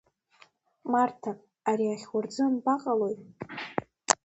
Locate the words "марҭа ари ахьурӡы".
0.91-2.41